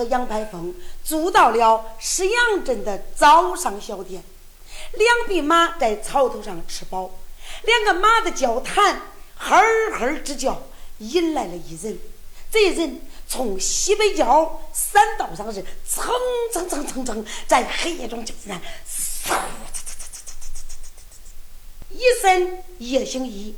[0.02, 4.24] ：“和杨排风住到了石阳镇的早上小店，
[4.92, 7.10] 两匹马在草头上吃饱，
[7.64, 9.02] 两个马的交谈，
[9.36, 9.60] 呵
[9.98, 10.62] 呵直叫，
[10.98, 11.98] 引来了一人。
[12.50, 16.10] 这人从西北角山道上是蹭
[16.50, 19.38] 蹭蹭蹭蹭，在黑夜中就是嗖嗖嗖嗖嗖嗖嗖
[21.90, 23.54] 一身夜行衣，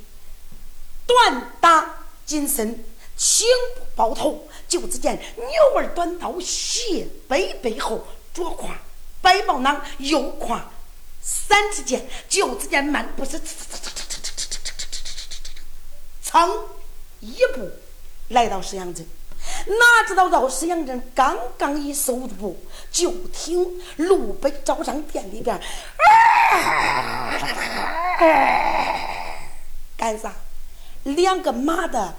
[1.06, 2.84] 短打紧身，
[3.16, 3.46] 青
[3.77, 4.48] 布包头。
[4.72, 8.70] 就只见牛儿短刀斜背背后，左胯
[9.20, 10.64] 白宝囊，右胯
[11.20, 13.38] 三支箭，就只见慢步是
[16.22, 16.50] 蹭，
[17.20, 17.70] 一步
[18.28, 19.06] 来到石阳镇。
[19.66, 22.58] 哪知道到石阳镇刚刚一收步，
[22.90, 25.61] 就听路北招商店里边，
[29.98, 30.34] 干啥？
[31.02, 32.14] 两个马的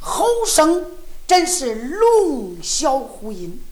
[0.00, 0.96] 吼声。
[1.26, 3.62] 真是龙啸虎吟。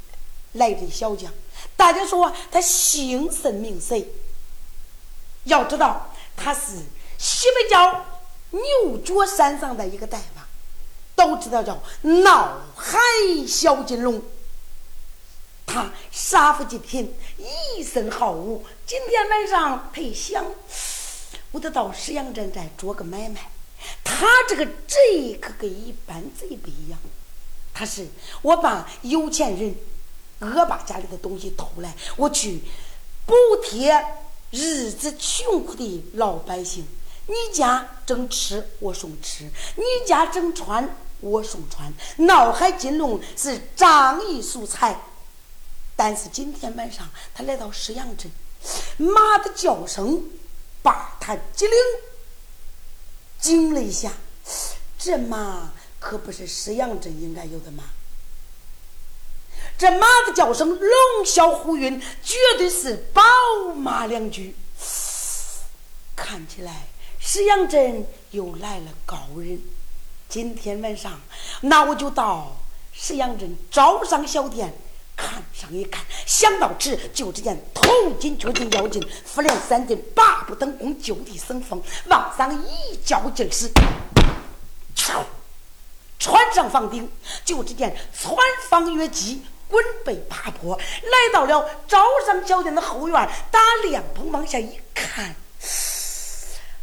[0.52, 1.32] 来的小将，
[1.76, 4.06] 大家说他姓甚名谁？
[5.42, 6.78] 要知道他是
[7.18, 8.06] 西北角
[8.50, 10.46] 牛角山上的一个大王。
[11.16, 12.98] 都知道叫闹海
[13.48, 14.22] 小金龙，
[15.66, 18.64] 他杀富济贫，一身好武。
[18.86, 20.44] 今天晚上他一想，
[21.50, 23.50] 我得到石阳镇再做个买卖。
[24.04, 26.98] 他这个贼可跟一般贼不一样，
[27.74, 28.08] 他是
[28.40, 29.76] 我把有钱人
[30.40, 32.62] 恶霸家里的东西偷来，我去
[33.26, 34.02] 补贴
[34.50, 36.86] 日子穷苦的老百姓。
[37.26, 39.44] 你家正吃，我送吃；
[39.76, 40.96] 你家正穿。
[41.20, 41.90] 我送穿，
[42.26, 45.00] 闹海金龙是仗义疏财，
[45.96, 48.30] 但是今天晚上他来到石阳镇，
[48.98, 50.22] 马的叫声
[50.82, 51.74] 把他机灵，
[53.40, 54.12] 惊了一下。
[54.98, 55.72] 这马
[56.04, 57.84] 可不是石羊镇应该有的吗，
[59.78, 63.22] 这马的叫声龙啸虎云，绝对是宝
[63.74, 64.54] 马良驹。
[66.14, 66.88] 看起来
[67.18, 69.58] 石阳镇又来了高人。
[70.28, 71.18] 今天晚上，
[71.62, 72.54] 那我就到
[72.92, 74.74] 石阳镇招商小店
[75.16, 76.04] 看上一看。
[76.26, 77.82] 想到此，就只见头
[78.20, 83.70] 巾脚巾腰巾，复连三阵，八步登空，就地生风，往上一较劲时，
[86.24, 87.12] 穿上房顶，
[87.44, 88.34] 就只见穿
[88.70, 95.36] 房越脊，滚背爬坡，来到了招商小店的后院，打凉棚往下一看，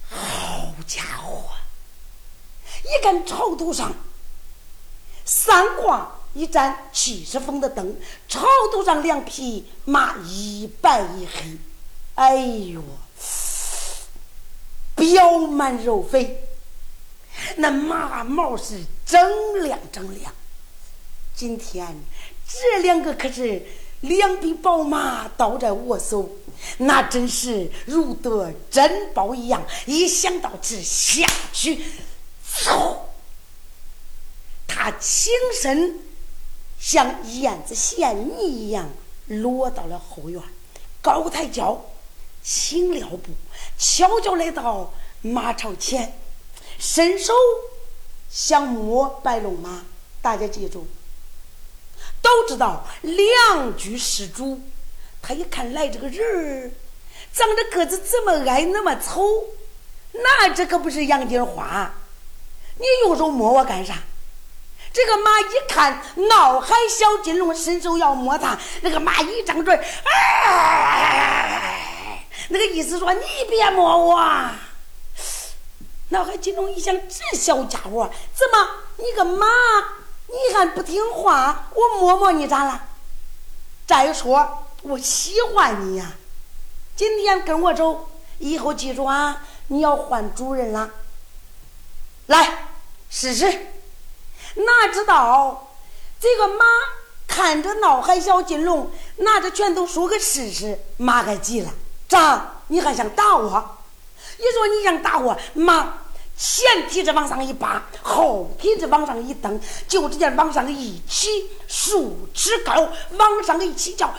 [0.07, 1.45] 好家伙！
[2.83, 3.91] 一看朝头上，
[5.25, 11.57] 三挂一盏七十风的灯，朝头上两匹马一白一黑，
[12.13, 12.79] 哎呦，
[14.97, 16.47] 膘满肉肥，
[17.55, 20.33] 那马毛是铮亮铮亮。
[21.35, 22.01] 今天
[22.47, 23.61] 这两个可是
[23.99, 26.29] 两匹宝马倒在我手，
[26.77, 29.63] 那真是如得珍宝一样。
[29.85, 31.83] 一想到这下去。
[32.49, 32.95] 嗖！
[34.67, 35.31] 他轻
[35.61, 35.99] 身
[36.79, 38.89] 像燕子衔泥一样
[39.27, 40.41] 落到了后院，
[41.01, 41.85] 高抬脚，
[42.41, 43.31] 轻了步，
[43.77, 46.17] 悄悄来到马槽前，
[46.79, 47.33] 伸手
[48.31, 49.81] 想摸白龙马。
[50.21, 50.87] 大家记住，
[52.21, 54.61] 都知道两居施主。
[55.21, 56.71] 他一看来这个人儿，
[57.33, 59.45] 长得个子这么矮，那么丑，
[60.13, 61.93] 那这可不是杨金花。
[62.77, 63.99] 你用手摸我干啥？
[64.93, 69.73] 这个马一看闹海小金龙伸手要摸它，那个马一张嘴，
[70.03, 74.19] 哎，那个意思说你别摸我。
[76.11, 79.47] 闹海金龙一想，这小家伙怎么你个马
[80.27, 81.67] 你还不听话？
[81.73, 82.83] 我摸摸你咋了？
[83.87, 86.13] 再说我喜欢你呀，
[86.95, 88.09] 今天跟我走，
[88.39, 90.91] 以后记住啊，你要换主人了。
[92.27, 92.67] 来。
[93.13, 93.45] 试试，
[94.55, 95.67] 哪知道
[96.17, 96.63] 这个马
[97.27, 101.73] 看着闹海小金龙，拿着拳头说个试试，马该急了。
[102.07, 102.61] 咋？
[102.67, 103.77] 你还想打我？
[104.37, 106.00] 你说你想打我，马
[106.43, 111.29] 前蹄子往上一扒，后蹄子往上一蹬，就只见往上一起，
[111.67, 114.15] 数尺高，往上一起叫，啊！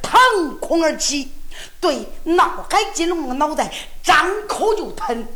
[0.00, 1.32] 腾空而起，
[1.80, 3.72] 对闹海金龙的脑袋
[4.04, 5.26] 张口就喷。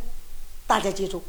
[0.65, 1.21] 大家记住。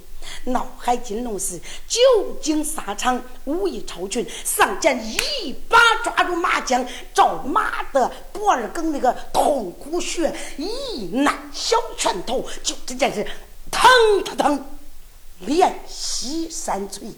[0.44, 2.00] 闹海金龙是久
[2.40, 4.26] 经沙场，武艺超群。
[4.44, 13.26] 上前一把抓住马缰，照马的脖儿梗那个痛苦穴一拿小拳头，就只见是
[13.70, 13.90] 腾
[14.25, 14.67] 腾腾，
[15.40, 17.11] 连吸三锤。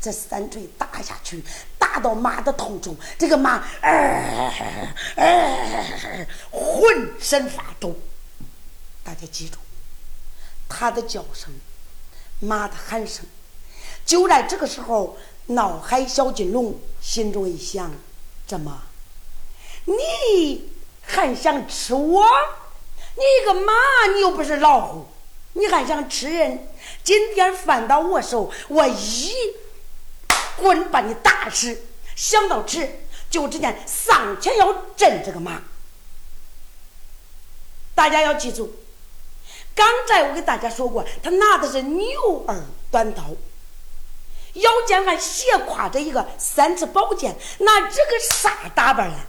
[0.00, 1.42] 这三锤打下去，
[1.76, 4.52] 打到马的头中，这个马呃
[5.16, 7.96] 呃浑身发抖。
[9.02, 9.58] 大家记住，
[10.68, 11.52] 他的叫声，
[12.40, 13.24] 马的喊声。
[14.04, 17.90] 就在这个时候，脑海小金龙心中一想：
[18.46, 18.82] 怎么，
[19.84, 20.70] 你
[21.02, 22.24] 还想吃我？
[23.14, 23.72] 你个马，
[24.14, 25.06] 你又不是老虎，
[25.54, 26.68] 你还想吃人？
[27.02, 29.32] 今天犯到我手，我一
[30.56, 31.82] 棍把你打死。
[32.14, 32.88] 想到此，
[33.30, 35.62] 就只见上前要震这个马。
[37.94, 38.74] 大家要记住，
[39.78, 43.22] 刚才我给大家说过，他拿的是牛耳短刀，
[44.54, 49.20] 腰间还斜挎着一个三尺宝剑，那这个啥打扮啊？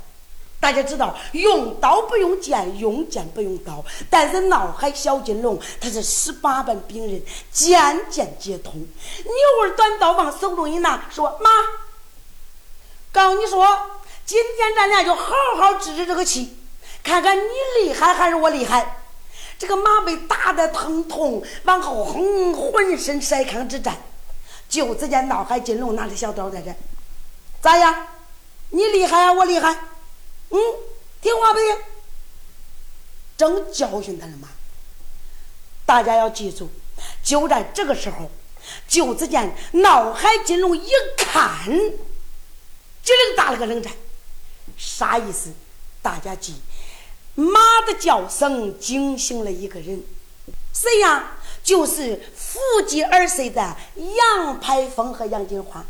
[0.59, 3.85] 大家知道，用刀不用剑，用剑不用刀。
[4.09, 7.21] 但是闹海小金龙他是十八般兵刃，
[7.51, 8.73] 剑剑皆通。
[8.73, 11.49] 牛儿短刀往手中一拿，说：“妈，
[13.11, 13.67] 告诉你说，
[14.25, 16.57] 今天咱俩就好好治治这个气，
[17.03, 17.43] 看看你
[17.83, 18.95] 厉害还是我厉害。”
[19.59, 23.95] 这个马被打得疼痛，往后哼，浑身筛糠之战。
[24.69, 26.73] 就只见闹海金龙拿着小刀在这，
[27.59, 28.07] 咋样？
[28.69, 29.73] 你厉害啊，我厉害。
[30.49, 30.59] 嗯，
[31.21, 31.77] 听话不听？
[33.35, 34.47] 正教训他呢嘛。
[35.87, 36.69] 大家要记住，
[37.23, 38.29] 就在这个时候，
[38.87, 43.91] 就只见闹海金龙一看，就灵打了个冷战。
[44.77, 45.51] 啥意思？
[46.03, 46.55] 大家记，
[47.39, 50.03] 马的叫声惊醒了一个人。
[50.73, 51.35] 谁呀？
[51.61, 52.57] 就是伏
[52.87, 55.85] 击而睡的杨排风和杨金花。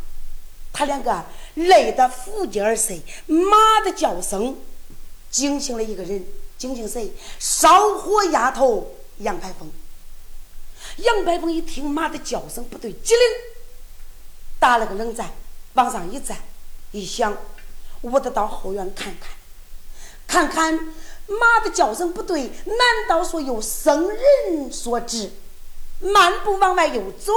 [0.72, 1.24] 他两个
[1.54, 4.58] 累得伏击而睡，马的叫声
[5.30, 6.26] 惊醒了一个人，
[6.58, 7.12] 惊醒谁？
[7.38, 9.70] 烧火丫头杨排风。
[10.96, 13.22] 杨排风一听马的叫声不对，机灵，
[14.58, 15.32] 打了个冷战，
[15.74, 16.36] 往上一站，
[16.90, 17.36] 一想，
[18.00, 19.30] 我得到后院看看，
[20.26, 20.94] 看看
[21.30, 22.78] 马的叫声不对，难
[23.08, 25.30] 道说有生人所致？
[26.00, 27.32] 漫步往外又走，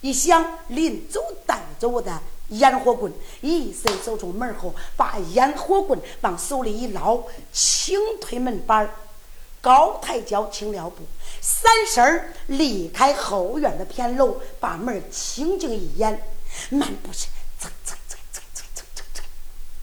[0.00, 2.20] 一想，临走带走的。
[2.48, 8.94] 烟火棍一伸手从门后，把烟火棍往手里一捞，轻推门板
[9.62, 11.04] 高抬脚轻撩布，
[11.40, 16.22] 闪身儿离开后院的偏楼，把门轻轻一掩，
[16.68, 17.28] 漫步是
[17.58, 19.24] 蹭蹭蹭蹭蹭蹭蹭蹭，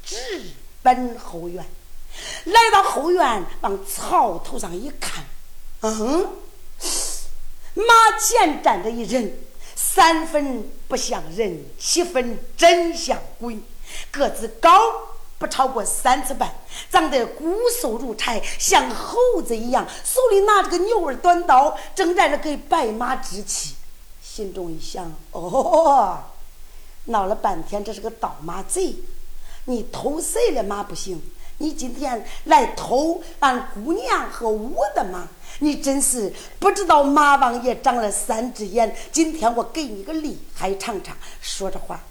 [0.06, 0.52] 直
[0.84, 1.66] 奔后院。
[2.46, 5.24] 来到后院，往草头上一看，
[5.82, 6.30] 嗯，
[7.74, 9.38] 马前站着一人。
[9.74, 13.60] 三分不像人，七分真像鬼。
[14.12, 14.80] 个子高
[15.38, 16.54] 不超过三尺半，
[16.90, 19.86] 长得骨瘦如柴，像猴子一样。
[20.04, 23.76] 手里拿着个牛儿短刀，正在那给白马支气。
[24.24, 26.24] 心中一想：哦，
[27.06, 28.96] 闹了半天，这是个盗马贼。
[29.66, 31.22] 你偷谁的马不行？
[31.62, 35.30] 你今天来偷俺姑娘和我的吗。
[35.60, 38.96] 你真是不知道马王爷长了三只眼。
[39.12, 41.16] 今天我给你个厉害尝尝。
[41.40, 42.04] 说着话，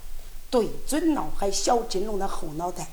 [0.49, 2.87] 对准脑海小金龙的后脑袋，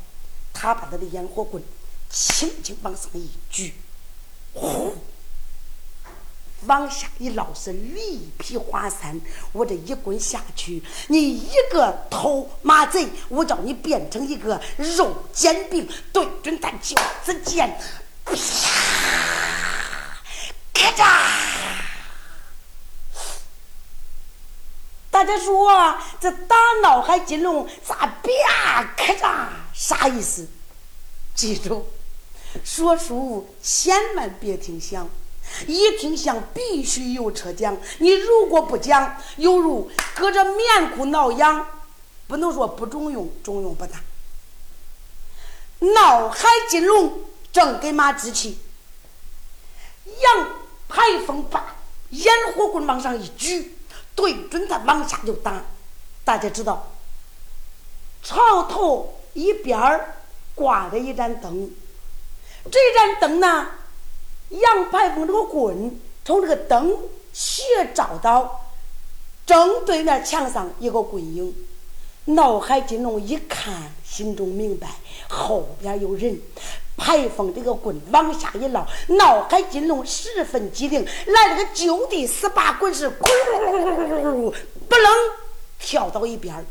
[0.54, 1.62] 他把他的烟火棍
[2.10, 3.76] 轻轻往上一举，
[4.54, 4.96] 呼，
[6.66, 9.20] 往下一捞是绿皮花山。
[9.52, 15.88] 我这一棍下去，你一个偷马贼，我叫你变成一个肉煎饼。
[16.12, 17.78] 对准他脚趾尖，
[18.26, 18.34] 啪！
[20.74, 21.04] 咔嚓！
[25.10, 29.48] 大家说这打闹海金龙咋啪咔嚓？
[29.74, 30.48] 啥意思？
[31.34, 31.88] 记住，
[32.64, 35.10] 说书千万别听响，
[35.68, 37.78] 一听响必须有车讲。
[38.00, 41.68] 你如果不讲，犹如隔着棉裤挠痒，
[42.28, 44.00] 不能说不中用，中用不大。
[45.80, 48.60] 闹海金龙正给马支气，
[50.06, 50.48] 羊。
[50.90, 51.76] 排风把
[52.12, 53.78] 烟火棍往上一举，
[54.16, 55.62] 对准他往下就打。
[56.24, 56.94] 大家知道，
[58.24, 60.16] 朝头一边
[60.56, 61.70] 挂着一盏灯，
[62.72, 63.68] 这盏灯呢，
[64.50, 66.96] 杨排风这个棍从这个灯
[67.34, 67.64] 斜
[67.94, 68.66] 照到
[69.46, 71.56] 正对面墙上一个棍影。
[72.26, 73.74] 脑海金龙一看，
[74.04, 74.90] 心中明白
[75.30, 76.40] 后边有人。
[76.98, 84.54] 排风这个棍往下一捞，闹海金龙十分机灵，来了个就地十八滚是咕噜
[84.90, 85.14] 不楞
[85.80, 86.66] 跳到一边儿。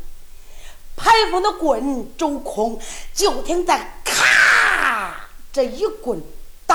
[0.97, 2.77] 排风的棍走空，
[3.13, 5.15] 就听在咔
[5.53, 6.21] 这一棍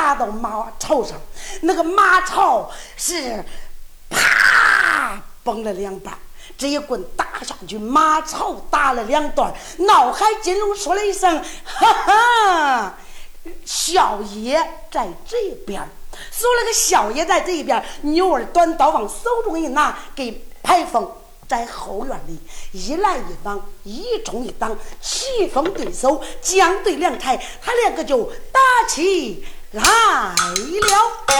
[0.02, 1.16] 打到马槽上，
[1.60, 3.44] 那个马槽是
[4.10, 6.12] 啪崩了两半。
[6.58, 9.54] 这一棍打下去，马槽打了两段。
[9.78, 12.98] 脑海金龙说了一声：“哈哈，
[13.64, 15.80] 小爷在这边。”
[16.32, 21.10] 说了个小爷在这边，牛儿短刀往手中一拿，给排风
[21.48, 22.38] 在后院里
[22.72, 31.32] 一来一往，一冲一挡，棋逢对手，将对两台，他两个就打起来了。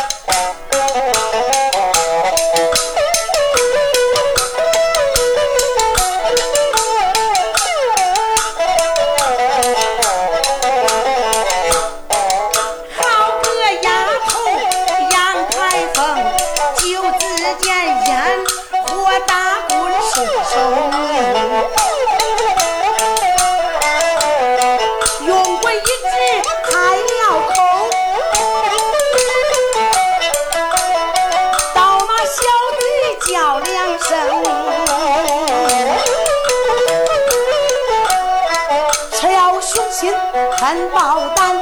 [40.73, 41.55] 看报单，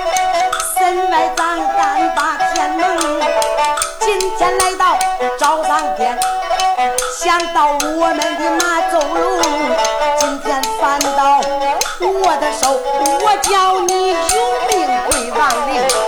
[0.79, 2.87] 身外脏干把天弄。
[3.99, 4.97] 今天来到
[5.37, 6.17] 招商店，
[7.19, 9.43] 想到我们的马走龙，
[10.21, 11.41] 今天翻到
[11.99, 12.81] 我的手，
[13.25, 14.15] 我叫你有
[14.69, 16.00] 命归王陵。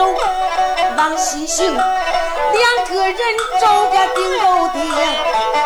[0.00, 0.20] 往东走，
[0.96, 1.84] 往西行，两
[2.88, 3.18] 个人
[3.60, 4.80] 走个顶沟顶。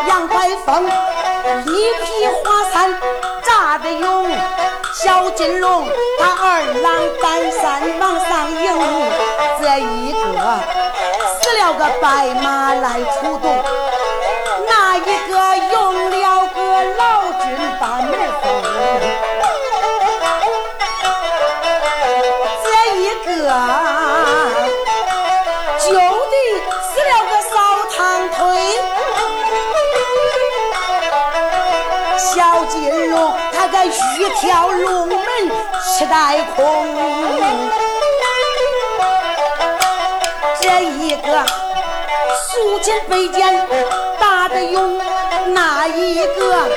[0.07, 0.85] 杨白风
[1.65, 2.93] 一匹花伞
[3.43, 4.27] 扎的勇，
[4.93, 5.87] 小金龙
[6.19, 6.85] 他二郎
[7.21, 8.65] 担山往上迎。
[9.61, 10.17] 这一个
[11.27, 13.63] 死了个白马来出动，
[14.67, 18.11] 那一个用了个老君把门
[18.41, 19.14] 封。
[34.25, 35.17] 一条龙门
[35.83, 36.63] 吃带空，
[40.59, 41.45] 这一个
[42.35, 43.67] 苏秦飞剑
[44.19, 44.99] 打得勇，
[45.53, 46.67] 那一个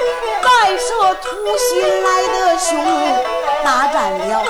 [0.43, 2.77] 白蛇吐信来的凶，
[3.65, 4.45] 大战了。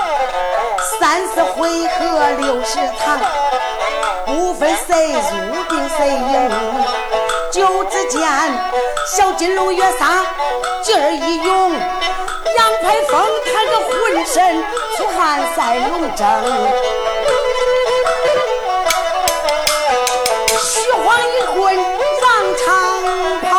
[0.99, 3.21] 三十回合六十趟，
[4.27, 6.51] 不分谁入定谁赢。
[7.59, 8.23] 就只见
[9.05, 10.25] 小金龙越杀
[10.81, 11.73] 劲儿一涌，
[12.57, 14.65] 杨排风他个浑身
[14.97, 16.23] 出汗赛龙争。
[20.63, 21.59] 徐晃一棍
[22.23, 22.27] 往
[22.65, 22.65] 长
[23.43, 23.51] 跑，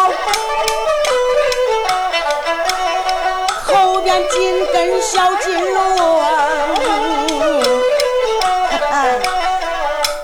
[3.65, 5.77] 后边紧跟小金龙。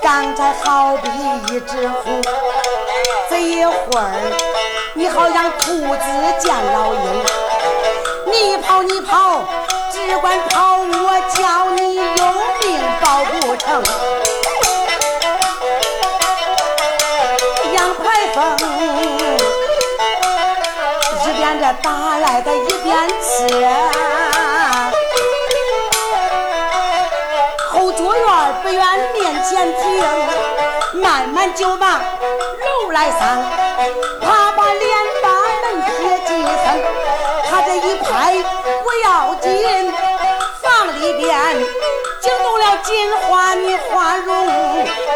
[0.00, 1.10] 刚才好比
[1.52, 2.22] 一只虎，
[3.70, 4.04] 会儿
[4.94, 6.06] 你好像兔子
[6.38, 7.00] 见老鹰，
[8.26, 9.44] 你跑你跑，
[9.92, 12.02] 只管跑，我叫你有
[12.60, 12.64] 命
[13.00, 13.82] 保不成。
[17.72, 18.04] 杨排
[18.34, 18.36] 风
[21.24, 23.46] 一边这打来的一边吃，
[27.68, 28.24] 后脚院
[28.62, 28.82] 不远
[29.12, 30.35] 面前停。
[31.06, 33.20] 慢慢就把楼来上，
[34.20, 35.28] 他把脸把
[35.62, 36.82] 门贴几层，
[37.48, 38.34] 他这一拍
[38.82, 39.92] 不要紧，
[40.60, 41.30] 房里边
[42.20, 44.48] 惊动了金花女花容，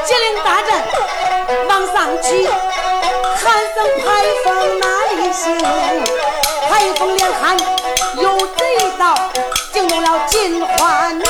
[0.04, 0.72] 金陵大阵
[1.68, 5.58] 往上去，喊声排风哪里行？
[6.68, 7.56] 排风连喊
[8.16, 9.18] 有贼到，
[9.72, 11.24] 惊动了金花女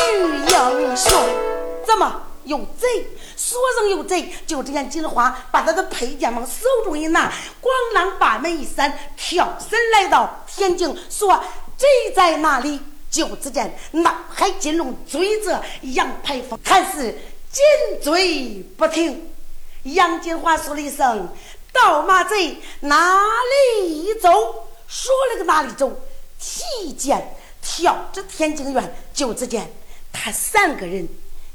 [0.49, 1.19] 英雄，
[1.87, 2.13] 怎么
[2.45, 3.07] 有贼？
[3.51, 11.43] 说声有贼，就这样金花把他的佩剑往手中一拿，咣啷把门一闪，跳身来到天井，说
[11.77, 12.79] ：“贼在哪里？”
[13.11, 17.11] 就只见脑海金龙追着杨排风，还是
[17.51, 19.29] 紧追不停。
[19.83, 21.29] 杨金花说了一声
[21.75, 23.21] ：“盗马贼哪
[23.83, 24.31] 里走？”
[24.87, 26.01] 说了个哪里走，
[26.39, 29.73] 提剑跳至天井院，就只见
[30.13, 31.09] 他三个人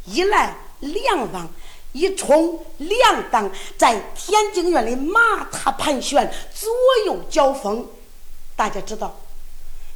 [0.03, 1.49] 一来两往。
[1.95, 6.69] 一冲两挡，在天津院里马踏盘旋，左
[7.05, 7.87] 右交锋。
[8.53, 9.17] 大家知道，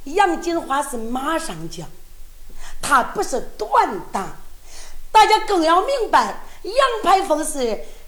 [0.04, 1.86] 杨金花是马上将，
[2.80, 4.34] 他不是短打。
[5.12, 7.58] 大家更要明白，杨排风是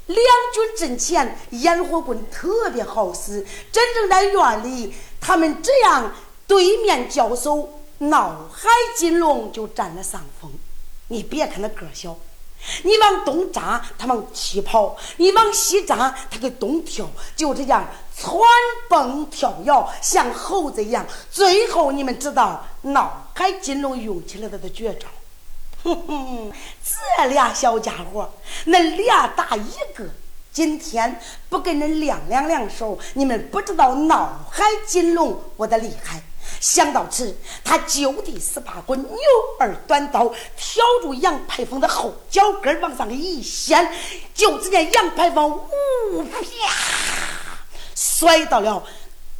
[0.07, 0.17] 两
[0.55, 3.47] 军阵前，烟火棍特别好使。
[3.71, 6.15] 真正在院里，他们这样
[6.47, 7.69] 对面交手，
[7.99, 10.51] 闹海金龙就占了上风。
[11.09, 12.17] 你别看他个小，
[12.83, 18.35] 你往东扎，他往西跑；你往西扎，他给东跳，就这样窜
[18.89, 21.07] 蹦跳跃，像猴子一样。
[21.31, 25.09] 最后，你们知道闹海金龙用起了他的绝招。
[25.83, 26.53] 哼哼，
[26.85, 28.31] 这俩小家伙，
[28.67, 30.05] 那俩打一个。
[30.53, 36.23] 今天不跟恁亮亮两手，你们不知道脑海金龙我的厉害。
[36.63, 39.19] 想到此，他就地十八滚，牛
[39.59, 43.93] 儿短刀，挑住杨排风的后脚跟往上一掀，
[44.33, 45.51] 就只见杨排风
[46.13, 46.39] 呜啪
[47.97, 48.83] 摔到了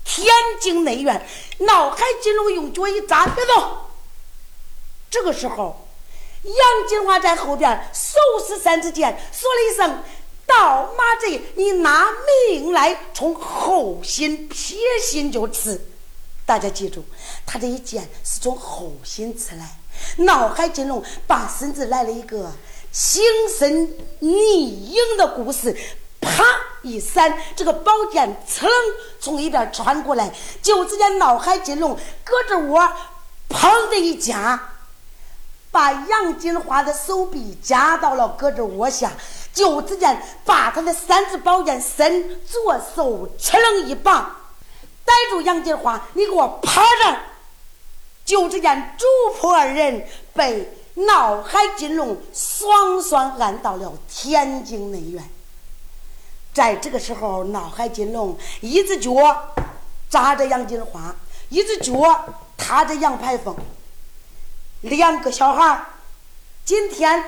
[0.05, 0.27] 天
[0.61, 1.27] 津内院。
[1.61, 3.79] 脑海金龙用脚一扎，别动。
[5.09, 5.79] 这个时候。
[6.45, 10.03] 杨金花在后边手持三支箭，说了一声
[10.45, 12.09] ：“到马贼，你拿
[12.51, 15.81] 命来，从后心撇心就刺。”
[16.45, 17.05] 大家记住，
[17.47, 19.69] 他这一剑是从后心刺来。
[20.17, 22.51] 脑海金龙把身子来了一个
[22.91, 23.23] 情
[23.59, 25.77] 深逆影的故事，
[26.21, 26.45] 啪
[26.83, 28.67] 一闪，这个宝剑噌
[29.21, 32.81] 从一边穿过来，就只见脑海金龙胳肢窝
[33.49, 34.69] 砰的一夹。
[35.71, 39.11] 把杨金花的手臂夹到了胳肢窝下，
[39.55, 44.37] 就只见把他的三支宝剑伸左手吃楞一棒，
[45.07, 47.19] 逮住杨金花，你给我趴着！
[48.25, 49.07] 就只见主
[49.39, 55.29] 仆二人被闹海金龙双双按到了天津内院。
[56.53, 59.11] 在这个时候，闹海金龙一只脚
[60.11, 61.17] 扎着杨金花，
[61.49, 61.93] 一只脚
[62.57, 63.57] 踏着杨排风。
[64.83, 65.85] 两个小孩，
[66.65, 67.25] 今天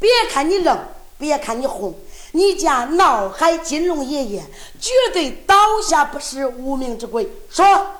[0.00, 0.78] 别看你愣，
[1.18, 1.94] 别看你红，
[2.32, 4.44] 你家闹海金龙爷爷
[4.80, 7.28] 绝对倒下不是无名之鬼。
[7.48, 7.92] 说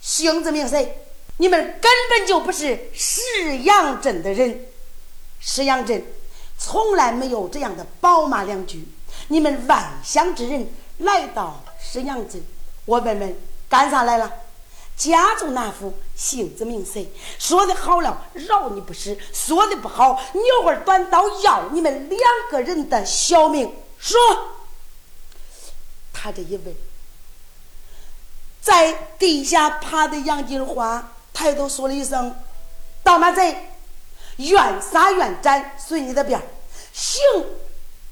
[0.00, 1.05] 姓字名谁？
[1.38, 4.66] 你们根本就不是石阳镇的人。
[5.40, 6.04] 石阳镇
[6.58, 8.88] 从来没有这样的宝马良驹。
[9.28, 10.68] 你们外乡之人
[10.98, 12.42] 来到石阳镇，
[12.84, 14.32] 我问问干啥来了？
[14.96, 17.12] 家中那副姓字名谁？
[17.38, 22.20] 说的好了，饶你不死；说的不好，牛儿短刀要你们两
[22.50, 23.70] 个人的小命。
[23.98, 24.18] 说，
[26.14, 26.74] 他这一问，
[28.62, 32.34] 在地下趴的杨金花抬头说了一声
[33.04, 33.68] ：“盗马贼，
[34.38, 36.40] 愿杀愿斩，随你的便。
[36.94, 37.20] 行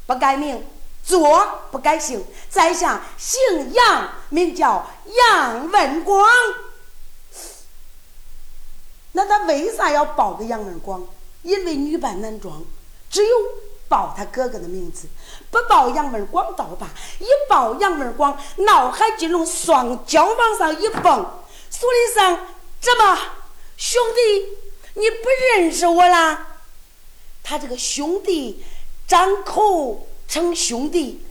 [0.06, 0.62] 不改名，
[1.02, 3.40] 坐不改姓，在下姓
[3.72, 6.22] 杨，名叫杨文广。”
[9.12, 11.02] 那他为啥要报个杨文广？
[11.40, 12.62] 因为女扮男装，
[13.08, 13.36] 只有
[13.88, 15.08] 报他哥哥的名字，
[15.50, 16.88] 不报杨文广倒罢。
[17.20, 21.02] 一报杨文广，脑海金龙双脚往上一蹦，
[21.70, 22.46] 说了一声
[22.84, 23.18] ：“怎么，
[23.78, 26.48] 兄弟，你不认识我啦？”
[27.42, 28.62] 他这个兄弟
[29.08, 31.24] 张口称兄弟，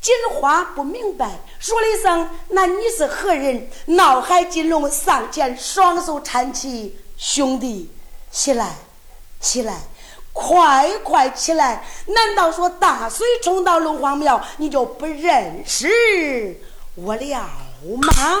[0.00, 6.96] 金花不明白，说了一声：“那你是何人？”脑海金龙上前，双手搀起。
[7.16, 7.90] 兄弟，
[8.30, 8.76] 起来，
[9.40, 9.80] 起来，
[10.32, 11.84] 快快起来！
[12.06, 16.60] 难道说大水冲到龙皇庙，你就不认识
[16.96, 17.38] 我了
[18.00, 18.40] 吗？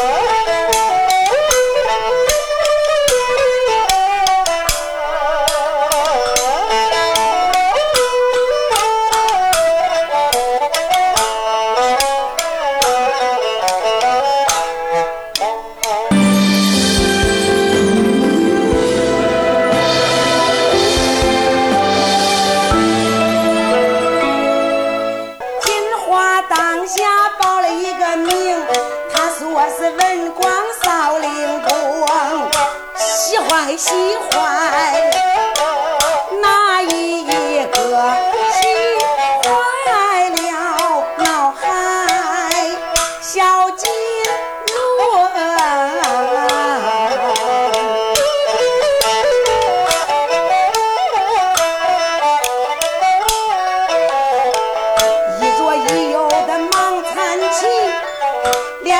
[33.77, 33.93] 喜
[34.31, 34.60] 欢。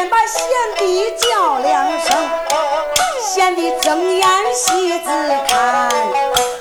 [0.02, 0.42] 先把贤
[0.80, 2.18] 弟叫两声，
[3.22, 5.06] 贤弟睁眼细子
[5.48, 5.92] 看，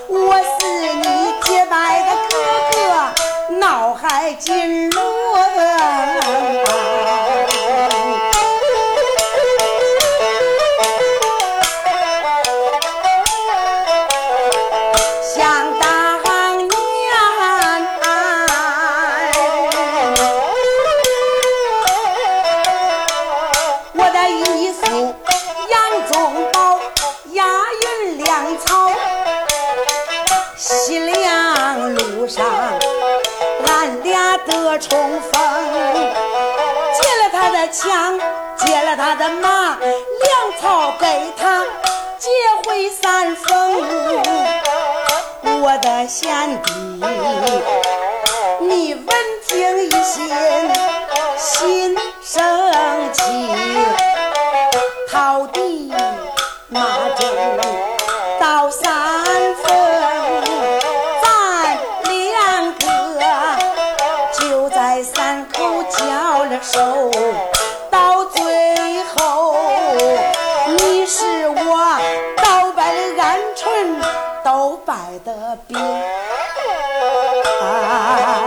[0.08, 2.36] 我是你结拜的哥
[3.48, 5.02] 哥，闹海金龙。
[43.30, 43.46] 回三封。
[45.62, 46.72] 我的贤弟，
[48.60, 49.06] 你闻
[49.46, 50.28] 听一心，
[51.36, 52.42] 心生
[53.12, 53.22] 气，
[55.10, 55.60] 讨地
[75.00, 75.78] 爱的兵。
[77.58, 78.39] 到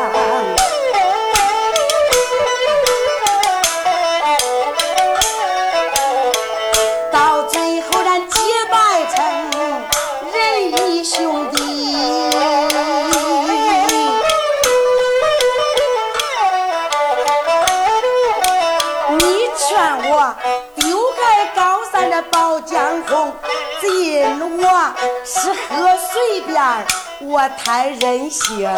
[26.53, 26.85] 便儿，
[27.21, 28.69] 我太任性。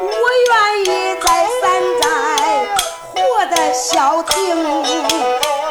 [0.00, 0.14] 我
[0.48, 0.54] 愿
[0.86, 0.86] 意
[1.20, 1.62] 在山
[2.00, 2.04] 寨
[3.12, 3.18] 活
[3.54, 4.32] 得消停。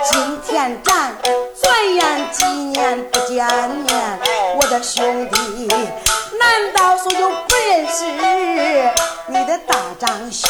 [0.04, 1.17] 今天咱
[1.60, 4.19] 转眼几年不见面，
[4.56, 5.67] 我的兄弟，
[6.38, 8.06] 难道说就不认识
[9.28, 10.47] 你的大长兄？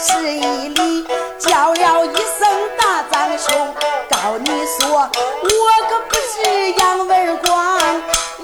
[0.00, 1.06] 十一里，
[1.40, 3.74] 叫了一声大长兄，
[4.08, 5.08] 告你说我
[5.90, 7.80] 可不是杨文广，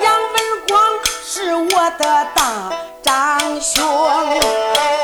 [0.01, 0.35] 杨文
[0.67, 0.83] 广
[1.25, 2.73] 是我的大
[3.05, 3.85] 长兄。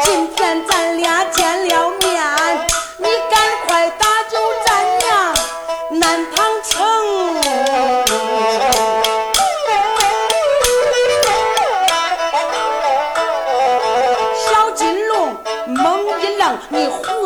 [0.03, 1.89] 今天咱俩见了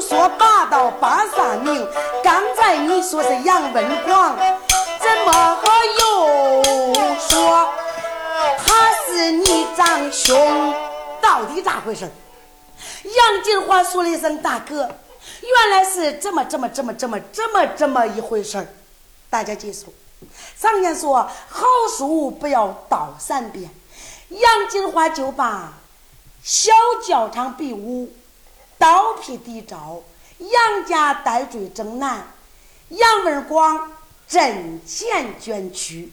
[0.08, 1.88] 说八道，八啥名？
[2.22, 5.58] 刚才你说是杨文广，怎么
[5.98, 7.68] 又说
[8.58, 10.74] 他是你长兄？
[11.22, 12.10] 到底咋回事？
[13.02, 14.90] 杨金花说了一声：“大哥，
[15.40, 18.66] 原来是这么这么这么这么这么这么一回事。”
[19.30, 19.92] 大家记住，
[20.60, 21.16] 常言说
[21.48, 21.64] 好
[21.96, 23.70] 书不要倒三遍。
[24.28, 25.72] 杨金花就把
[26.42, 26.72] 小
[27.06, 28.12] 教场比武、
[28.84, 30.02] 刀劈地招、
[30.36, 32.30] 杨家带罪征南、
[32.90, 33.90] 杨文广
[34.28, 36.12] 阵前捐躯、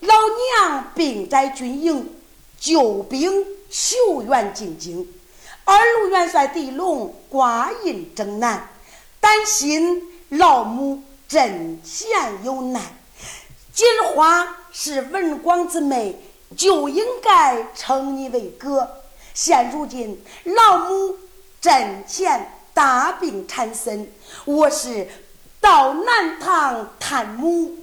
[0.00, 0.14] 老
[0.60, 2.16] 娘病在军营
[2.58, 5.06] 救兵求援进京。
[5.66, 8.70] 二路元帅狄龙挂印征南，
[9.20, 12.82] 担心老母阵前有难。
[13.74, 16.18] 金花是文广之妹，
[16.56, 19.02] 就应该称你为哥。
[19.34, 21.18] 现如今老母
[21.62, 24.12] 阵前大病缠身，
[24.44, 25.08] 我是
[25.60, 27.76] 到南唐探母，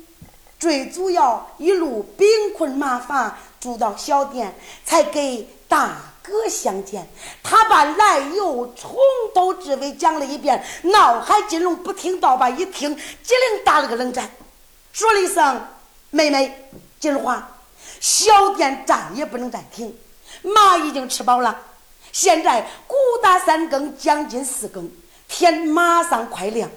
[0.59, 7.07] 最主要一路兵困马乏，住到小店，才给大哥相见。
[7.41, 8.97] 他把来由从
[9.33, 10.61] 头至尾讲了一遍。
[10.83, 14.29] 闹海金龙不听倒把一听，机灵打了个冷战，
[14.91, 15.65] 说了一声
[16.11, 17.49] ：“妹妹，金花，
[18.01, 19.97] 小店站也不能暂停，
[20.41, 21.57] 马已经吃饱了。
[22.12, 24.89] 现在鼓打三更，将近四更，
[25.28, 26.69] 天马上快亮。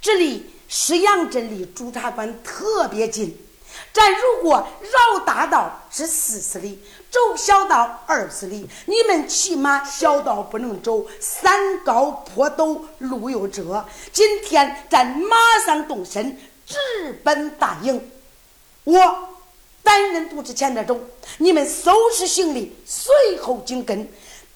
[0.00, 3.36] 这里是杨镇离驻茶馆特别近。”
[3.92, 13.62] 咱如果绕大道是四十里，走小道二十里，你们骑马小道不能走，山高坡陡路又窄。
[14.12, 16.36] 今天咱马上动身，
[16.66, 16.76] 直
[17.22, 18.10] 奔大营。
[18.84, 19.28] 我
[19.82, 20.98] 单人独自前着走，
[21.38, 24.08] 你们收拾行李，随后紧跟。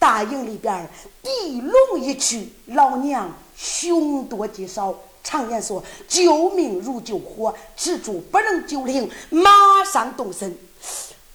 [0.02, 0.90] 大营里边，
[1.22, 4.92] 地龙一去，老娘凶多吉少。
[5.22, 9.52] 常言说：“救命如救火，此处不能久停，马
[9.84, 10.58] 上动身。”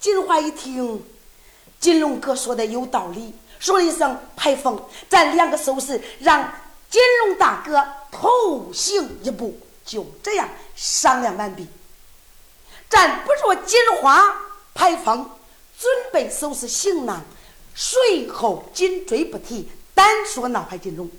[0.02, 1.02] 金花一听，
[1.80, 4.78] 金龙哥说的有道理，说了一声：“排风，
[5.08, 6.52] 咱两个收拾，让
[6.90, 11.66] 金龙大哥头行一步。”就这样商量完毕，
[12.90, 14.36] 咱不说金花
[14.74, 15.30] 排风，
[15.80, 17.24] 准备收拾行囊，
[17.78, 19.70] 随后紧追不提。
[19.94, 21.10] 单说脑海金龙，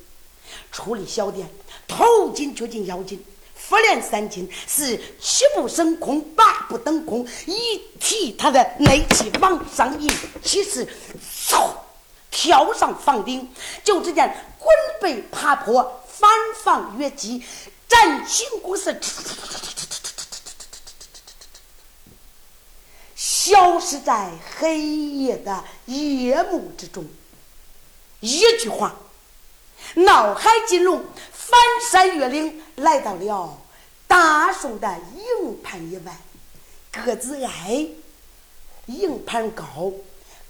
[0.71, 1.49] 处理小店，
[1.87, 10.09] 头紧却紧腰紧，复连三金是七步升空，八步登空，一提他的内气往上一，
[10.45, 10.87] 其实
[11.49, 11.71] 嗖
[12.31, 13.51] 跳上房顶，
[13.83, 14.69] 就只见滚
[15.01, 16.31] 背爬坡，翻
[16.63, 17.43] 房越击，
[17.89, 19.01] 战秦国是
[23.49, 27.07] 消失在黑夜的夜幕之中。
[28.21, 28.95] 一句话，
[29.95, 31.59] 闹海金龙翻
[31.91, 33.59] 山越岭，来到了
[34.07, 36.15] 大宋的营盘以外。
[36.93, 37.87] 个子矮，
[38.85, 39.65] 营盘高，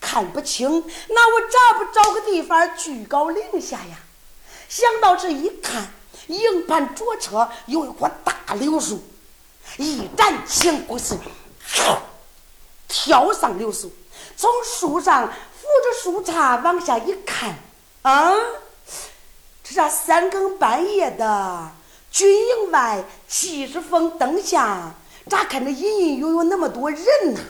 [0.00, 0.68] 看不清。
[1.08, 3.96] 那我咋不找个地方居高临下呀？
[4.68, 5.92] 想到这一看，
[6.26, 9.00] 营盘左侧有一棵大柳树，
[9.76, 11.16] 一展前骨是，
[12.88, 13.92] 跳上柳树，
[14.36, 15.32] 从树上。
[15.60, 17.58] 扶着树杈往下一看，
[18.00, 18.32] 啊，
[19.62, 21.70] 这三更半夜的，
[22.10, 24.94] 军营外几十峰灯下，
[25.28, 27.40] 咋看着隐隐约约那么多人呢？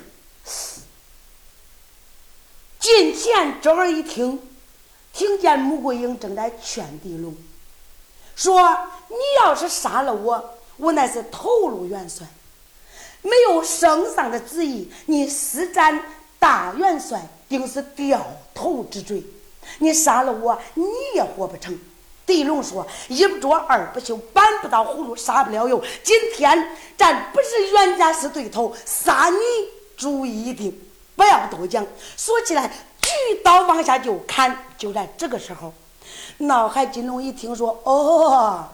[2.81, 4.42] 近前这儿一听，
[5.12, 7.37] 听见穆桂英正在劝地龙，
[8.35, 8.61] 说
[9.07, 12.27] ：“你要是杀了我，我那是头颅元帅，
[13.23, 16.01] 没有圣上的旨意，你施展
[16.39, 18.21] 大元帅。”定是掉
[18.53, 19.23] 头之罪，
[19.79, 21.75] 你杀了我，你也活不成。
[22.27, 25.83] 地龙说：“一不做二不休，扳不到葫芦杀不了油。
[26.05, 29.39] 今天咱不是冤家是对头，杀你
[29.97, 30.79] 主意一定，
[31.17, 31.87] 不要多讲。”
[32.19, 33.09] 说起来，举
[33.43, 34.55] 刀往下就砍。
[34.77, 35.73] 就在这个时候，
[36.37, 38.69] 脑海金龙一听说，哦，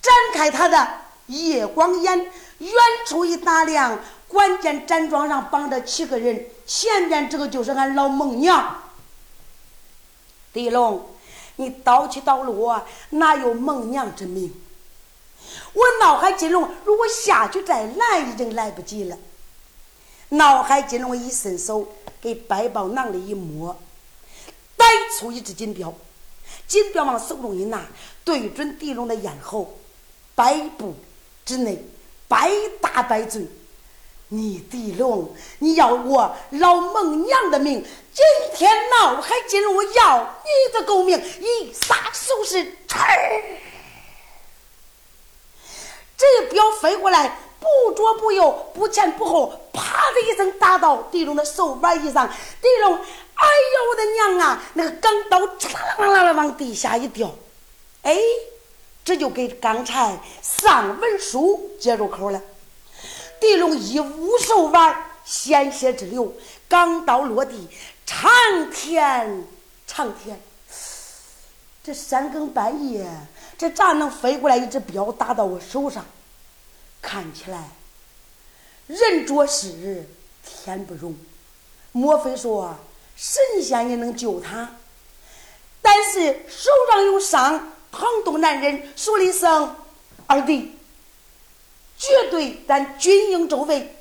[0.00, 0.88] 展开他的
[1.26, 2.72] 夜光眼，远
[3.06, 3.98] 处一打量。
[4.26, 8.82] 关键站桩上绑着七个人，前边这个就是俺老孟娘。
[10.52, 11.08] 地龙，
[11.56, 14.52] 你刀起刀落，哪有孟娘之命？
[15.72, 19.16] 我脑海金龙，如果下去再来，已经来不及了。
[20.30, 21.86] 脑海金龙一伸手，
[22.20, 23.76] 给百宝囊里一摸，
[24.76, 24.84] 逮
[25.16, 25.94] 出一只金镖，
[26.66, 27.86] 金镖往手中一拿，
[28.24, 29.76] 对准地龙的咽喉，
[30.34, 30.96] 百步
[31.44, 31.84] 之内，
[32.28, 33.48] 百打百准。
[34.28, 37.84] 你地龙，你要我老孟娘的命！
[38.12, 41.22] 今天闹海金我要你的狗命！
[41.40, 42.76] 一撒手是，
[46.16, 52.26] 这镖飞过来，不左不右，不前不后，啪的一声打到地龙的手腕以上。
[52.26, 54.62] 地龙，哎呦，我的娘啊！
[54.72, 57.30] 那个钢刀哧啦啦啦往地下一掉，
[58.02, 58.18] 哎，
[59.04, 62.40] 这就给刚才上文书接入口了。
[63.38, 66.34] 地龙一捂手腕，鲜血直流，
[66.68, 67.68] 钢刀落地，
[68.06, 68.30] 长
[68.70, 69.44] 天
[69.86, 70.40] 长天。
[71.82, 73.06] 这三更半夜，
[73.58, 76.06] 这咋能飞过来一只镖打到我手上？
[77.02, 77.68] 看起来
[78.86, 80.08] 人做事
[80.42, 81.14] 天不容。
[81.92, 82.74] 莫非说
[83.14, 84.76] 神仙也能救他？
[85.82, 89.76] 但是手上有伤，旁东男人说了一声
[90.26, 90.72] ：“二弟。”
[91.96, 93.96] 绝对，咱军营周围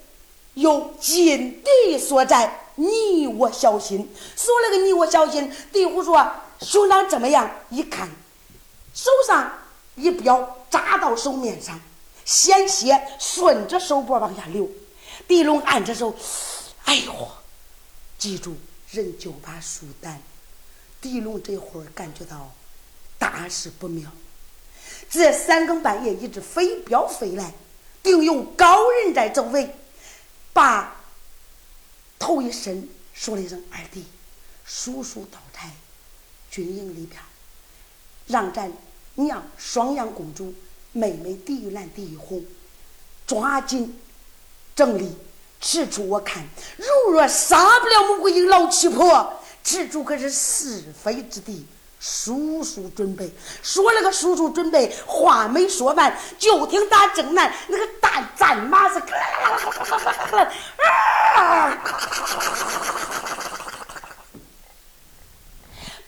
[0.56, 4.12] 有禁敌所在，你我小心。
[4.36, 6.28] 说了个你我小心，地虎说
[6.60, 8.10] ：“兄长怎么样？”一看，
[8.96, 9.60] 手上
[9.96, 11.80] 一镖扎到手面上，
[12.26, 14.68] 鲜血顺着手脖往下流。
[15.28, 16.16] 地龙按着手，
[16.86, 17.28] 哎呦，
[18.18, 18.58] 记住，
[18.90, 20.20] 人就怕输胆。
[21.00, 22.52] 地龙这会儿感觉到
[23.24, 24.12] 大事不妙，
[25.10, 27.54] 这三更半夜，一只飞镖飞来。
[28.02, 29.74] 定有高人在周围，
[30.52, 30.94] 把
[32.20, 34.06] 头一伸，说了一声：“二弟，
[34.66, 35.72] 叔叔到台，
[36.52, 37.22] 军营里边，
[38.28, 38.70] 让咱
[39.16, 40.54] 娘双阳公主
[40.92, 42.46] 妹妹狄玉兰、狄玉红
[43.26, 43.98] 抓紧
[44.76, 45.16] 整理，
[45.62, 51.66] 此处我看，如若杀不了穆桂英老七婆，此处可是是非之地。”
[52.06, 59.00] 叔叔准备说了个叔叔准备，话没说完，就听打正南那个大战马是，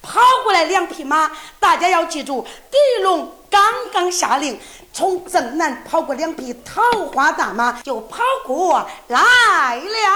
[0.01, 1.31] 跑过来两匹马，
[1.61, 4.59] 大家要记住，狄龙刚刚下令，
[4.91, 6.81] 从正南跑过两匹桃
[7.13, 10.09] 花大马，就跑过来了。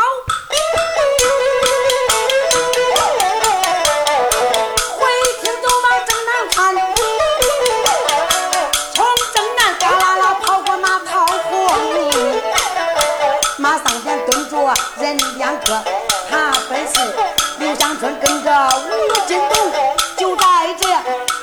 [15.38, 15.84] 两个，
[16.30, 17.00] 他本是
[17.58, 19.72] 刘香春跟着吴金东，
[20.18, 20.44] 就在
[20.80, 20.88] 这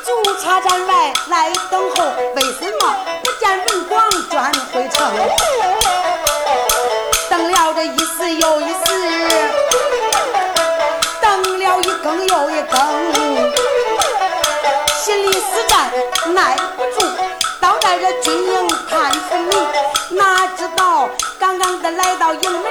[0.05, 2.05] 驻茶站外来等候。
[2.37, 5.13] 为什么不见文广转回城？
[7.29, 8.79] 等了这一时又一时，
[11.21, 12.79] 等了一更又一更，
[15.03, 15.75] 心里实在
[16.31, 17.07] 耐不住，
[17.61, 19.67] 倒在这军营看分明。
[20.11, 22.63] 哪知道刚刚的来到营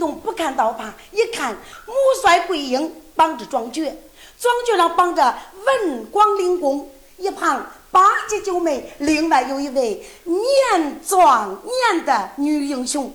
[0.00, 1.54] 吴金童不看刀法，一看
[1.86, 3.94] 穆帅桂英绑着庄爵，
[4.38, 5.36] 庄爵上绑着
[5.66, 13.12] 文广领公，一旁八姐九妹，另外有一位年壮年的女英雄。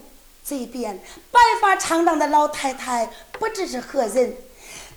[0.48, 4.38] 这边白发苍苍的老太太不知是何人，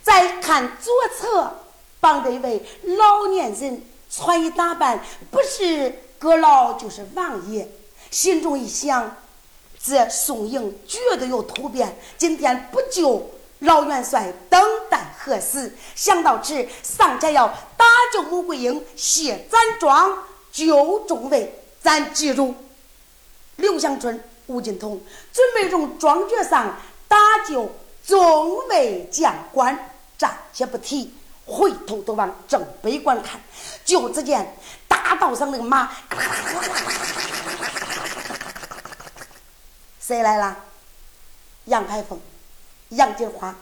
[0.03, 1.63] 再看左侧
[2.01, 2.63] 绑着一位
[2.99, 7.67] 老年人，穿衣打扮不是阁老就是王爷。
[8.11, 9.17] 心中一想，
[9.89, 15.73] 这宋营绝对有突变，今天不救老元帅，等待何时？
[15.95, 20.19] 想到此，上前要打救穆桂英，卸咱装，
[20.53, 21.55] 救众位。
[21.81, 22.55] 咱记住，
[23.57, 24.23] 刘香春。
[24.47, 24.99] 吴金童
[25.31, 26.75] 准备从庄脚上
[27.07, 27.71] 打救
[28.07, 31.13] 众位将官，暂且不提，
[31.45, 33.39] 回头都往正北观看。
[33.85, 35.91] 就只见大道上那个马，
[40.09, 40.57] 谁来了？
[41.67, 42.19] 杨排风、
[42.89, 43.55] 杨金花。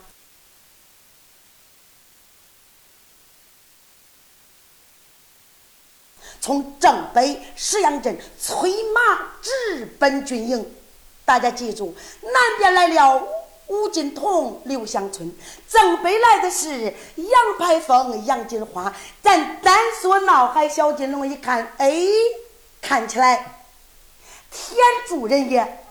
[6.40, 10.72] 从正北石阳镇催马直奔军营，
[11.24, 13.26] 大家记住，南边来了
[13.66, 15.36] 吴金童、刘香春，
[15.68, 18.94] 正北来的是杨排风、杨金花。
[19.20, 21.92] 咱单说闹海小金龙，一看，哎，
[22.80, 23.64] 看起来
[24.52, 24.78] 天
[25.08, 25.85] 助人也，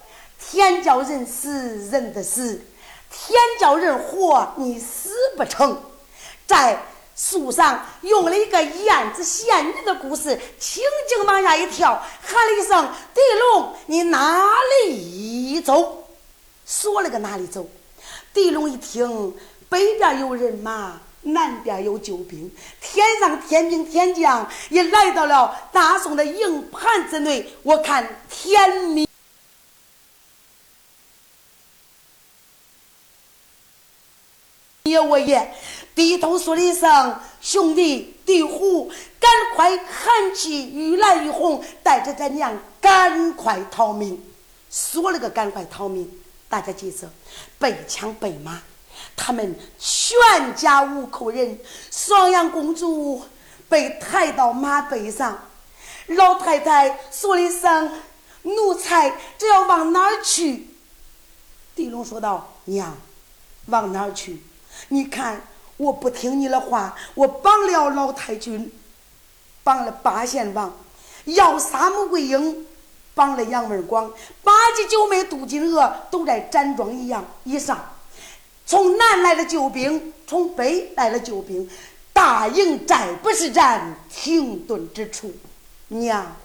[0.50, 2.60] 天叫人死，人的死；
[3.10, 5.82] 天叫人活，你死不成。
[6.46, 6.80] 在。
[7.18, 14.44] 树上用了一个燕子衔泥的故事，轻轻往下一跳，喊了一声：“地龙，你哪
[14.84, 16.10] 里走？”
[16.68, 17.66] 说了个哪里走？
[18.34, 19.34] 地龙一听，
[19.70, 27.50] 北边有人马，南边有救兵，天上天兵天将也来到了大宋的营盘之内。
[27.64, 29.05] 我看天明，
[34.86, 35.54] 也我也。
[35.94, 44.22] 低头说了一声：“兄弟，地虎，赶快喊起玉兰玉红，带着咱娘赶快逃命。”
[44.70, 46.12] 说了个“赶快逃命”，
[46.50, 47.10] 大家记着，
[47.58, 48.62] 背枪背马，
[49.16, 51.58] 他们全家五口人，
[51.92, 53.24] 双阳公主
[53.70, 55.48] 被抬到马背上。
[56.08, 57.90] 老太太说了一声
[58.44, 60.68] ：“奴才这要往哪儿去？”
[61.74, 62.98] 地龙说道：“娘，
[63.68, 64.42] 往哪儿去？
[64.90, 65.42] 你看。”
[65.78, 68.72] 我不听你的话，我绑了老太君，
[69.62, 70.74] 绑了八贤王，
[71.26, 72.66] 要杀穆桂英，
[73.14, 74.10] 绑了杨文广，
[74.42, 77.92] 八级九妹杜金娥都在展庄一样以上。
[78.66, 81.70] 从南来的救兵，从北来的救兵，
[82.14, 85.34] 大营寨不是咱停顿之处。
[85.90, 86.38] 娘，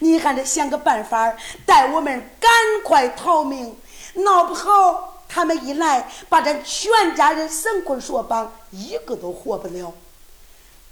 [0.00, 1.32] 你还得想个办法，
[1.64, 2.50] 带我们赶
[2.84, 3.76] 快逃命，
[4.14, 5.11] 闹不好。
[5.34, 9.94] 他们一来，把咱全家人绳捆索绑，一个都活不了。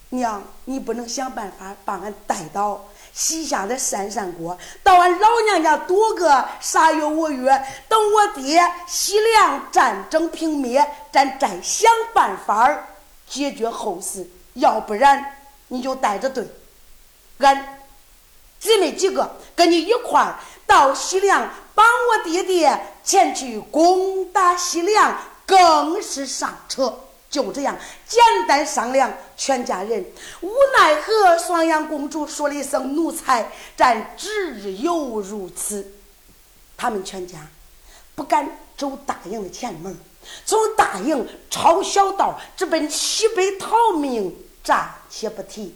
[0.09, 12.89] 娘，你不能想办法把俺带到西夏的山山国，到俺老娘家躲个仨月五月，等我爹西凉战争平灭，咱再想办法
[13.29, 14.27] 解决后事。
[14.55, 15.37] 要不然，
[15.69, 16.49] 你就带着队，
[17.39, 17.79] 俺
[18.59, 21.51] 姊妹几个跟你一块儿到西凉。
[21.73, 22.79] 帮我爹爹
[23.11, 26.97] 前去攻打西凉，更是上车。
[27.29, 30.05] 就这样简单商量，全家人
[30.41, 31.37] 无奈何。
[31.37, 35.93] 双阳公主说了一声：“奴才，咱只有如此。”
[36.79, 37.39] 他们全家
[38.15, 39.99] 不敢走大营的前门，
[40.47, 44.33] 从大营抄小道直奔西北逃命。
[44.63, 45.75] 暂且不提，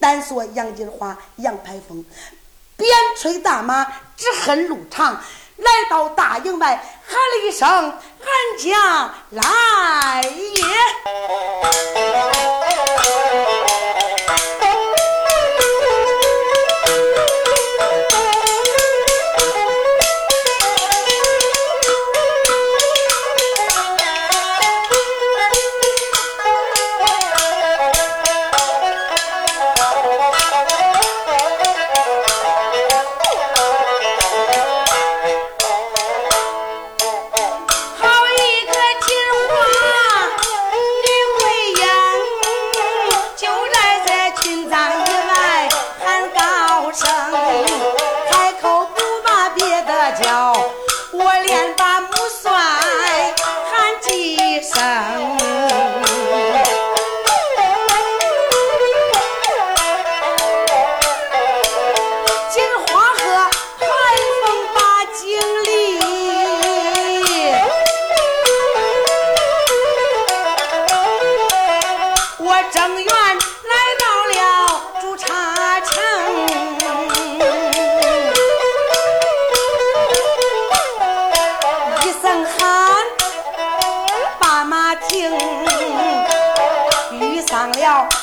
[0.00, 2.04] 单说杨金花、杨排风，
[2.76, 3.84] 鞭催大马，
[4.16, 5.22] 只恨路长。
[5.62, 7.68] 来到大营外，喊了一声
[8.20, 10.62] ：“俺家来也！”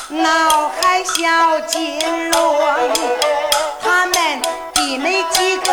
[0.08, 2.56] 脑海小金龙，
[3.82, 4.42] 他们
[4.74, 5.66] 弟妹几个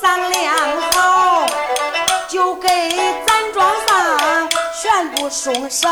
[0.00, 0.54] 商量
[0.92, 1.46] 好，
[2.28, 2.68] 就给
[3.26, 5.88] 咱庄上宣布送生。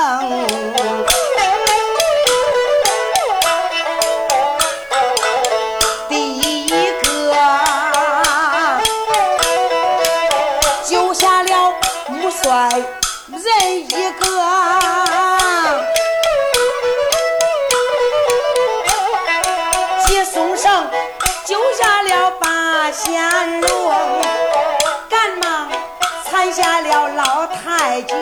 [27.96, 28.18] 太君，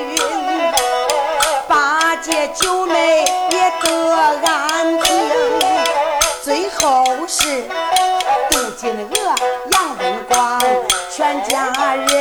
[1.66, 4.14] 八戒九妹也得
[4.46, 5.12] 安平，
[6.44, 7.64] 最后是
[8.50, 9.34] 杜金娥、
[9.72, 10.62] 杨文广
[11.10, 12.14] 全家人。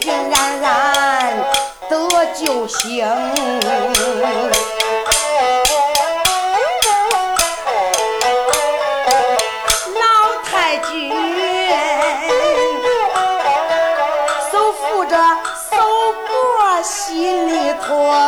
[0.00, 1.36] 平安安
[1.90, 3.06] 得救星，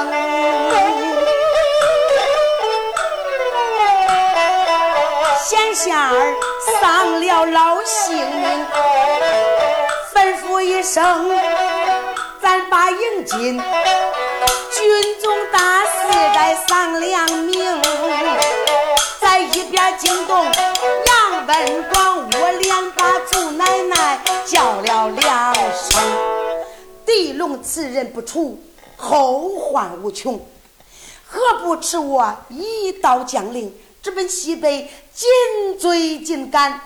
[0.04, 0.90] 里痛。
[5.74, 6.34] 贤儿
[6.80, 8.66] 丧了老性命，
[10.12, 11.30] 吩咐一声。
[12.42, 15.88] 咱把迎进军中大事
[16.34, 17.82] 在商量明，
[19.20, 26.00] 在一边惊动杨文广，我连把祖奶奶叫了两声。
[27.06, 28.58] 地龙此人不除，
[29.00, 30.46] 后患无穷，
[31.26, 36.82] 何不持我一刀将令，直奔西北，紧追紧赶？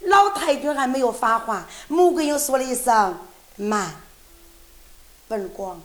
[0.00, 3.18] 老太君还没有发话，穆桂英说了一声
[3.56, 4.00] ：“慢。”
[5.28, 5.80] 文广，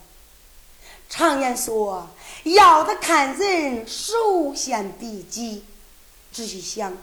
[1.10, 2.08] 常言说，
[2.44, 5.66] 要他看人，首先第己。
[6.32, 6.98] 仔细想，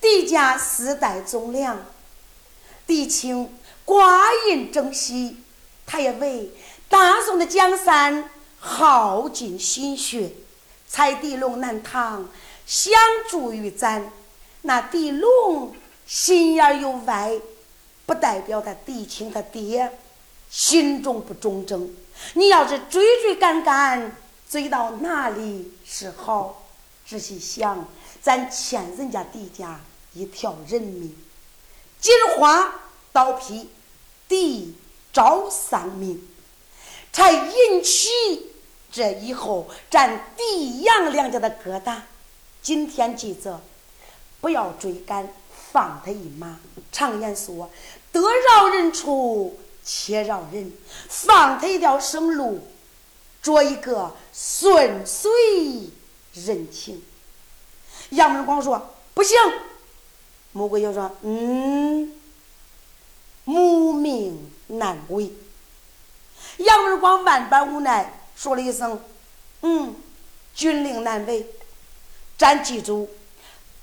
[0.00, 1.84] 帝家世代忠良，
[2.86, 3.54] 帝亲
[3.84, 5.38] 挂印征西，
[5.86, 6.50] 他也为
[6.94, 8.30] 大宋的江山
[8.60, 10.30] 耗尽心血，
[10.86, 12.28] 才地龙南唐，
[12.64, 12.94] 相
[13.28, 14.12] 助于咱。
[14.62, 15.74] 那地龙
[16.06, 17.32] 心眼又歪，
[18.06, 19.90] 不代表他帝亲他爹。
[20.48, 21.92] 心中不忠贞，
[22.34, 24.16] 你要是追追赶赶，
[24.48, 26.62] 追到哪里是好？
[27.04, 27.88] 仔细想，
[28.22, 29.80] 咱欠人家地家
[30.12, 31.12] 一条人命，
[32.00, 32.72] 金花
[33.12, 33.68] 刀劈，
[34.28, 34.76] 地
[35.12, 36.24] 招丧命，
[37.14, 38.52] 才引起
[38.92, 42.02] 这以后咱地杨两家的疙瘩。
[42.60, 43.62] 今天记着，
[44.42, 45.26] 不要追赶，
[45.72, 46.58] 放他一马。
[46.92, 47.70] 常言说，
[48.12, 49.58] 得饶人处。
[49.86, 50.72] 且饶人
[51.10, 52.66] 放他一条生路，
[53.42, 55.30] 做一个顺遂
[56.32, 57.02] 人情。
[58.08, 59.36] 杨文广说：“不行。”
[60.52, 62.14] 穆桂英说：“嗯，
[63.44, 65.30] 母命难违。”
[66.58, 69.00] 杨文广万般无奈，说了一声
[69.62, 69.94] ：“嗯，
[70.54, 71.46] 军令难违。
[72.36, 73.08] 咱记住，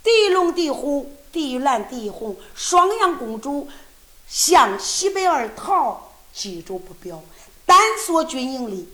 [0.02, 3.68] 地龙、地虎、地蓝、地红，双阳公主。”
[4.28, 7.22] 向西北而逃，记住不表。
[7.66, 8.88] 单说军营里，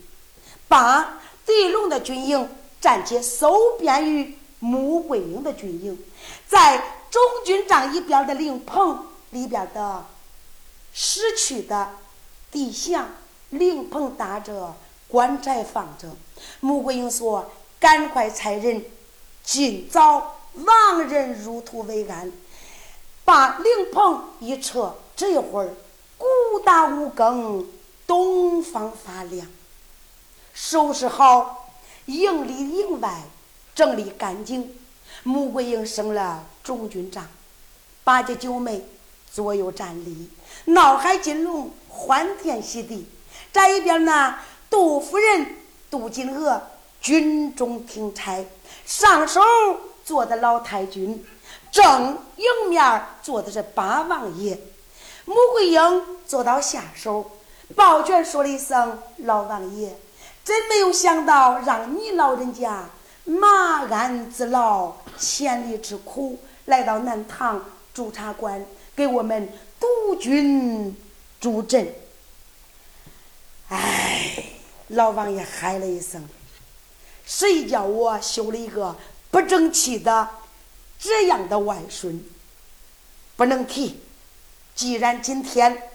[0.66, 2.50] 把狄龙的军营
[2.80, 5.96] 暂且收编于穆桂英的军营，
[6.48, 10.04] 在中军帐一边的灵棚里边的
[10.92, 11.90] 失去的
[12.50, 13.06] 地下
[13.50, 14.74] 灵棚搭着
[15.08, 16.08] 棺材放着。
[16.60, 18.84] 穆桂英说：“赶快差人，
[19.42, 22.32] 尽早亡人入土为安，
[23.24, 25.74] 把灵棚一撤。”这会儿，
[26.16, 26.26] 鼓
[26.64, 27.66] 打五更，
[28.06, 29.46] 东方发亮。
[30.54, 31.70] 收拾好
[32.06, 33.22] 营里营外，
[33.74, 34.78] 整理干净。
[35.24, 37.26] 穆桂英升了中军帐，
[38.04, 38.84] 八戒九妹
[39.32, 40.30] 左右站立，
[40.66, 43.08] 闹海金龙欢天喜地。
[43.52, 44.36] 这一边呢，
[44.70, 45.56] 杜夫人、
[45.90, 46.62] 杜金娥
[47.00, 48.44] 军中听差，
[48.84, 49.40] 上手
[50.04, 51.24] 坐的老太君，
[51.70, 54.58] 正迎面坐的是八王爷。
[55.24, 57.30] 穆桂英坐到下手，
[57.74, 59.96] 抱拳说了一声：“老王爷，
[60.44, 62.88] 真没有想到让你老人家
[63.24, 67.62] 马鞍之劳，千里之苦，来到南唐
[67.92, 68.64] 驻茶馆，
[68.96, 70.96] 给我们督军
[71.40, 71.86] 助阵。”
[73.68, 74.44] 哎，
[74.88, 76.26] 老王爷喊了一声
[77.26, 78.96] ：“谁叫我修了一个
[79.30, 80.28] 不争气的
[80.98, 82.24] 这样的外孙？
[83.36, 84.00] 不能提。
[84.74, 85.90] 既然今天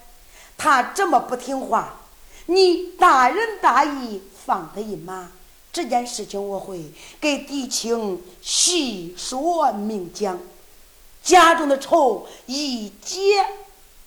[0.58, 2.02] 他这么不听话，
[2.46, 5.32] 你大仁大义放他一马。
[5.72, 10.40] 这件事情我会给狄青细说明讲，
[11.24, 13.20] 家中的仇一解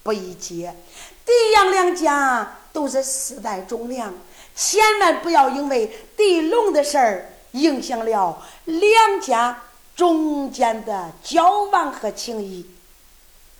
[0.04, 0.76] 不一解。
[1.24, 4.12] 狄杨两家都是世代忠良，
[4.54, 9.62] 千万不要因为狄龙的事儿影响了两家
[9.96, 12.66] 中间的交往和情谊。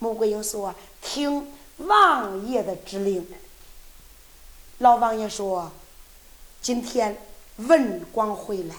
[0.00, 0.74] 穆桂英说。
[1.02, 3.24] 听王爷的指令，
[4.78, 5.70] 老王爷说
[6.60, 7.16] ：“今天
[7.58, 8.74] 文广回来，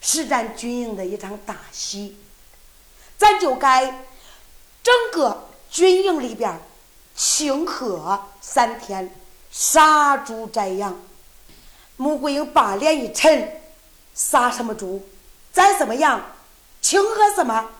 [0.00, 2.16] 是咱军营的一场大喜，
[3.16, 4.04] 咱就该
[4.80, 6.60] 整个军营里边
[7.18, 9.12] 庆贺三天，
[9.50, 10.96] 杀猪宰羊。”
[11.98, 13.60] 穆桂英把脸一沉
[14.14, 15.02] ：“杀什么猪？
[15.52, 16.24] 宰什么羊？
[16.80, 17.70] 庆贺什么？”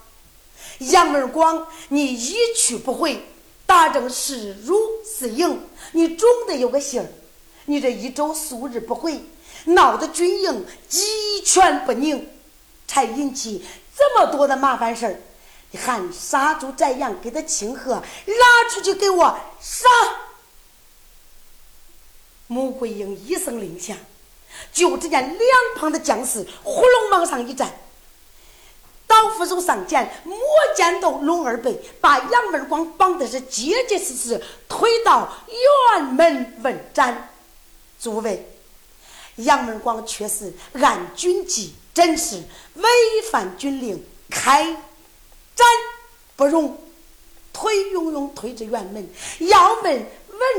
[0.90, 3.24] 杨文广，你一去不回，
[3.64, 5.62] 打正是辱是赢，
[5.92, 7.06] 你总得有个信儿。
[7.66, 9.24] 你这一周数日不回，
[9.66, 12.28] 闹得军营鸡犬不宁，
[12.88, 13.64] 才引起
[13.96, 15.20] 这么多的麻烦事儿。
[15.70, 19.88] 你喊杀猪宰羊给他庆贺，拉出去给我杀！
[22.46, 23.94] 穆桂英一声令下，
[24.72, 25.40] 就只见两
[25.76, 27.70] 旁的将士呼隆往上一站。
[29.06, 30.38] 刀斧手上前，摸
[30.74, 35.30] 尖刀龙二背，把杨文广绑的是结结实实，推到
[35.94, 37.30] 辕门问斩。
[38.00, 38.50] 诸位，
[39.36, 42.36] 杨文广却是按军纪，真是
[42.74, 42.88] 违
[43.30, 44.76] 反军令，开
[45.58, 45.66] 斩
[46.36, 46.78] 不容，
[47.52, 50.06] 推拥拥推至辕门，要问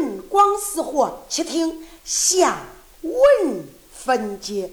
[0.03, 2.63] 文广死活，且听下
[3.01, 4.69] 文分解。